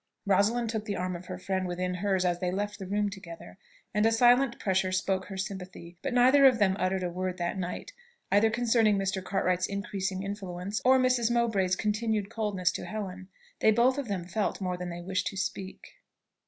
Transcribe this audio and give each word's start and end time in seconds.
Rosalind 0.25 0.71
took 0.71 0.85
the 0.85 0.95
arm 0.95 1.15
of 1.15 1.27
her 1.27 1.37
friend 1.37 1.67
within 1.67 1.93
hers 1.93 2.25
as 2.25 2.39
they 2.39 2.49
left 2.51 2.79
the 2.79 2.87
room 2.87 3.11
together, 3.11 3.59
and 3.93 4.03
a 4.03 4.11
silent 4.11 4.57
pressure 4.57 4.91
spoke 4.91 5.25
her 5.25 5.37
sympathy; 5.37 5.95
but 6.01 6.11
neither 6.11 6.47
of 6.47 6.57
them 6.57 6.75
uttered 6.79 7.03
a 7.03 7.09
word 7.11 7.37
that 7.37 7.55
night, 7.55 7.93
either 8.31 8.49
concerning 8.49 8.97
Mr. 8.97 9.23
Cartwright's 9.23 9.67
increasing 9.67 10.23
influence, 10.23 10.81
or 10.83 10.97
Mrs. 10.97 11.29
Mowbray's 11.29 11.75
continued 11.75 12.31
coldness 12.31 12.71
to 12.71 12.85
Helen. 12.85 13.27
They 13.59 13.69
both 13.69 13.99
of 13.99 14.07
them 14.07 14.25
felt 14.25 14.59
more 14.59 14.75
than 14.75 14.89
they 14.89 15.01
wished 15.01 15.27
to 15.27 15.37
speak. 15.37 15.97